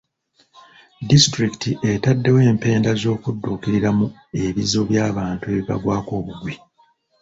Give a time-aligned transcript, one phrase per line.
[1.09, 4.05] Disitulikiti etaddewo empenda z'okuduukiriramu
[4.43, 6.53] ebizibu by'abantu ebibagwako obugwi.